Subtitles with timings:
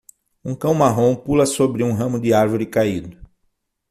[0.43, 3.21] Um cão marrom pula sobre um ramo de árvore caído.